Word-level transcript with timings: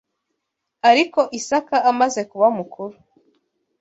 Ariko 0.89 1.19
Isaka 1.39 1.75
amaze 1.91 2.21
kuba 2.31 2.47
mukuru 2.57 2.95